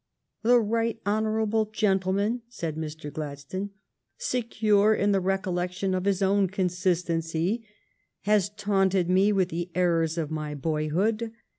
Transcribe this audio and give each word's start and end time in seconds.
"The 0.41 0.59
right 0.59 0.99
honorable 1.05 1.65
gentleman," 1.65 2.41
said 2.49 2.75
Mr. 2.75 3.13
Gladstone," 3.13 3.69
secure 4.17 4.95
in 4.95 5.11
the 5.11 5.19
recollection 5.19 5.93
of 5.93 6.05
his 6.05 6.23
own 6.23 6.47
consistency, 6.47 7.67
has 8.21 8.49
taunted 8.49 9.11
me 9.11 9.31
with 9.31 9.49
the 9.49 9.69
errors 9.75 10.17
of 10.17 10.31
my 10.31 10.55
boyhood. 10.55 11.33